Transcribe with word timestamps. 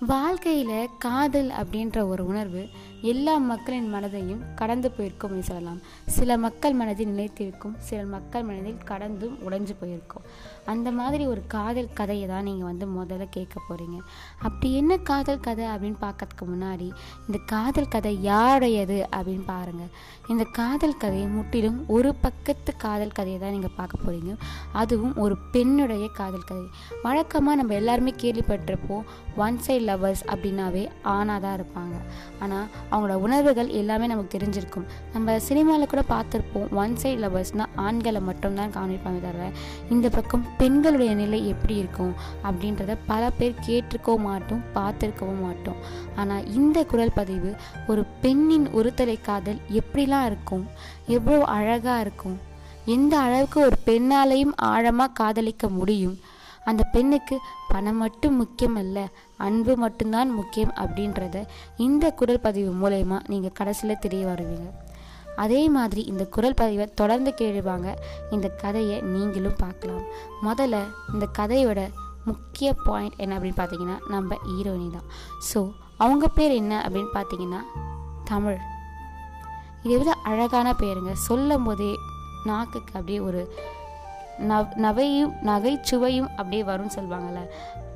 வாழ்க்கையில் 0.00 0.90
காதல் 0.98 1.48
அப்படின்ற 1.60 2.06
ஒரு 2.06 2.22
உணர்வு 2.26 2.60
எல்லா 3.02 3.38
மக்களின் 3.38 3.88
மனதையும் 3.94 4.42
கடந்து 4.54 4.88
போயிருக்கும் 4.90 5.28
அப்படின்னு 5.28 5.48
சொல்லலாம். 5.48 5.80
சில 6.16 6.36
மக்கள் 6.36 6.76
மனதில் 6.80 7.10
நிலைத்திருக்கும் 7.12 7.74
சில 7.88 8.00
மக்கள் 8.04 8.46
மனதில் 8.48 8.84
கடந்தும் 8.90 9.34
உடைஞ்சு 9.46 9.74
போயிருக்கும். 9.80 10.24
அந்த 10.64 10.88
மாதிரி 10.90 11.24
ஒரு 11.26 11.42
காதல் 11.46 11.90
கதையை 11.92 12.28
தான் 12.28 12.46
நீங்கள் 12.48 12.68
வந்து 12.70 12.86
முதல்ல 12.86 13.26
கேட்க 13.36 13.56
போகிறீங்க 13.68 13.98
அப்படி 14.42 14.70
என்ன 14.72 14.98
காதல் 15.10 15.40
கதை 15.40 15.66
அப்படின்னு 15.66 15.98
பார்க்கறதுக்கு 16.00 16.46
முன்னாடி 16.52 16.88
இந்த 17.26 17.40
காதல் 17.54 17.92
கதை 17.94 18.12
யாருடையது 18.22 18.98
அப்படின்னு 19.16 19.46
பாருங்கள் 19.52 19.92
இந்த 20.28 20.44
காதல் 20.60 20.96
கதை 20.96 21.26
முற்றிலும் 21.36 21.78
ஒரு 21.88 22.14
பக்கத்து 22.14 22.76
காதல் 22.76 23.16
கதையை 23.18 23.40
தான் 23.40 23.50
நீங்கள் 23.50 23.76
பார்க்க 23.76 24.04
போகிறீங்க 24.06 24.34
அதுவும் 24.72 25.14
ஒரு 25.16 25.36
பெண்ணுடைய 25.52 26.08
காதல் 26.20 26.48
கதை. 26.50 26.66
வழக்கமாக 27.02 27.56
நம்ம 27.56 27.74
எல்லாருமே 27.74 28.14
கேள்விப்பட்டிருப்போம் 28.24 29.06
ஒன் 29.36 29.60
சைடில் 29.64 29.87
லவர்ஸ் 29.88 30.22
அப்படின்னாவே 30.32 30.84
ஆணாக 31.16 31.38
தான் 31.44 31.56
இருப்பாங்க. 31.58 31.96
ஆனால் 32.44 32.66
அவங்களோட 32.90 33.16
உணர்வுகள் 33.26 33.70
எல்லாமே 33.80 34.06
நமக்கு 34.12 34.32
தெரிஞ்சிருக்கும். 34.36 34.86
நம்ம 35.14 35.38
சினிமாவில் 35.48 35.90
கூட 35.92 36.02
பார்த்துருப்போம் 36.14 36.68
ஒன் 36.82 36.96
சைடு 37.02 37.20
லவ்வர்ஸ்னால் 37.24 37.74
ஆண்களை 37.86 38.22
மட்டும்தான் 38.30 38.74
காமிப்பாங்க 38.78 39.20
தவிர 39.26 39.46
இந்த 39.94 40.06
பக்கம் 40.16 40.44
பெண்களுடைய 40.62 41.12
நிலை 41.22 41.40
எப்படி 41.54 41.76
இருக்கும் 41.82 42.14
அப்படின்றத 42.48 42.96
பல 43.12 43.30
பேர் 43.38 43.62
கேட்டிருக்கவும் 43.68 44.26
மாட்டோம் 44.30 44.64
பார்த்துருக்கவும் 44.76 45.42
மாட்டோம். 45.46 45.80
ஆனால் 46.20 46.46
இந்த 46.58 46.78
குரல் 46.92 47.16
பதிவு 47.20 47.50
ஒரு 47.92 48.04
பெண்ணின் 48.22 48.68
ஒருத்தலை 48.78 49.16
காதல் 49.28 49.60
எப்படிலாம் 49.80 50.26
இருக்கும்? 50.30 50.64
எவ்வளோ 51.16 51.38
அழகாக 51.56 52.02
இருக்கும்? 52.04 52.36
எந்த 52.94 53.14
அளவுக்கு 53.26 53.58
ஒரு 53.68 53.76
பெண்ணாலையும் 53.86 54.52
ஆழமாக 54.72 55.16
காதலிக்க 55.20 55.68
முடியும்? 55.78 56.14
அந்த 56.64 56.82
பெண்ணுக்கு 56.94 57.36
பணம் 57.68 58.00
மட்டும் 58.02 58.36
முக்கியம் 58.36 58.76
அல்ல 58.82 58.98
அன்பு 59.36 59.76
மட்டும்தான் 59.76 60.30
முக்கியம் 60.30 60.74
அப்படின்றத 60.82 61.44
இந்த 61.76 62.10
குரல் 62.10 62.44
பதிவு 62.46 62.72
மூலயமா 62.82 63.18
நீங்கள் 63.32 63.56
கடைசியில் 63.60 64.02
தெரிய 64.04 64.26
வருவீங்க. 64.26 64.68
அதே 65.44 65.68
மாதிரி 65.68 66.02
இந்த 66.12 66.24
குரல் 66.24 66.58
பதிவை 66.60 66.86
தொடர்ந்து 67.00 67.30
கேளுவாங்க. 67.40 67.88
இந்த 68.30 68.48
கதையை 68.48 69.00
நீங்களும் 69.00 69.60
பார்க்கலாம். 69.64 70.06
முதல்ல 70.48 70.78
இந்த 71.14 71.28
கதையோட 71.38 71.80
முக்கிய 72.24 72.72
பாயிண்ட் 72.86 73.14
என்ன 73.16 73.36
அப்படின்னு 73.38 73.60
பார்த்தீங்கன்னா 73.60 73.98
நம்ம 74.14 74.38
ஹீரோயினி 74.48 74.88
தான். 74.96 75.08
ஸோ 75.50 75.60
அவங்க 75.96 76.26
பேர் 76.38 76.54
என்ன 76.62 76.74
அப்படின்னு 76.86 77.12
பார்த்தீங்கன்னா 77.14 77.60
தமிழ். 78.24 78.58
இது 79.82 79.92
எவ்வளோ 79.96 80.14
அழகான 80.30 80.68
பேருங்க. 80.82 81.12
சொல்லும் 81.12 81.66
போதே 81.68 81.92
நாக்குக்கு 82.48 82.92
அப்படியே 82.98 83.20
ஒரு 83.28 83.40
நவ் 84.38 84.74
நவையும் 84.74 85.34
நகைச்சுவையும் 85.44 86.30
அப்படியே 86.30 86.62
வரும்னு 86.62 86.96
சொல்லுவாங்கள்ல 86.96 87.42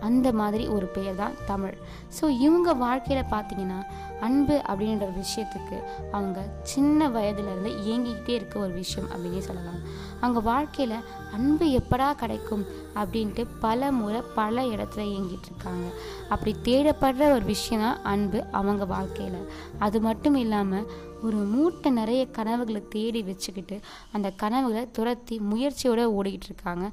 அந்த 0.00 0.32
மாதிரி 0.32 0.68
ஒரு 0.68 0.86
பேர் 0.86 1.14
தான் 1.14 1.34
தமிழ். 1.46 1.76
ஸோ 2.20 2.28
இவங்க 2.28 2.72
வாழ்க்கையில் 2.72 3.30
பார்த்தீங்கன்னா 3.30 3.86
அன்பு 4.20 4.62
அப்படின்ற 4.68 5.06
விஷயத்துக்கு 5.20 5.76
அவங்க 6.12 6.44
சின்ன 6.62 7.08
வயதுலேருந்து 7.08 7.72
இயங்கிக்கிட்டே 7.84 8.28
இருக்க 8.28 8.58
ஒரு 8.58 8.72
விஷயம் 8.72 9.10
அப்படின்னே 9.10 9.38
சொல்லலாம். 9.38 9.80
அவங்க 10.20 10.40
வாழ்க்கையில் 10.40 11.04
அன்பு 11.34 11.66
எப்படா 11.80 12.08
கிடைக்கும் 12.22 12.64
அப்படின்ட்டு 13.00 13.42
பல 13.64 13.90
முறை 13.92 14.20
பல 14.34 14.62
இடத்துல 14.74 15.02
இயங்கிட்டு 15.12 15.48
இருக்காங்க. 15.50 15.86
அப்படி 16.28 16.52
தேடப்படுற 16.68 17.24
ஒரு 17.34 17.44
விஷயம் 17.44 17.84
தான் 17.86 18.00
அன்பு 18.12 18.38
அவங்க 18.52 18.84
வாழ்க்கையில். 18.84 19.42
அது 19.78 20.00
மட்டும் 20.00 20.34
இல்லாமல் 20.34 20.88
ஒரு 21.26 21.36
மூட்டை 21.36 21.90
நிறைய 21.90 22.22
கனவுகளை 22.38 22.80
தேடி 22.88 23.22
வச்சுக்கிட்டு 23.22 23.76
அந்த 24.12 24.28
கனவுகளை 24.42 24.82
துரத்தி 24.92 25.36
முயற்சியோடு 25.50 26.04
ஓடிக்கிட்டு 26.18 26.48
இருக்காங்க. 26.50 26.86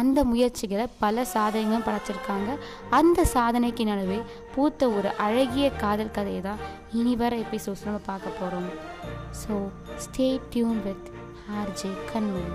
அந்த 0.00 0.24
முயற்சிகளை 0.24 0.86
பல 0.98 1.24
சாதனைகளும் 1.34 1.86
படைச்சிருக்காங்க. 1.88 2.50
அந்த 2.90 3.24
சாதனைக்கு 3.34 3.84
நடுவே 3.84 4.20
பூத்த 4.54 4.90
ஒரு 4.90 5.10
அழகிய 5.26 5.68
காதல் 5.70 6.14
கதையை 6.18 6.42
தான் 6.48 6.62
இனி 6.92 7.16
வர 7.16 7.36
எபிசோட்ஸ் 7.36 7.86
நம்ம 7.88 8.02
பார்க்க 8.10 8.38
போகிறோம் 8.40 8.70
so 9.42 9.54
stay 10.04 10.40
tune 10.50 10.82
with 10.88 11.08
RJ 11.60 11.92
Kanmani 12.10 12.52